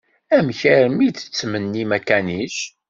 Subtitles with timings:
[0.37, 2.57] Amek armi d-tettmennim akanic?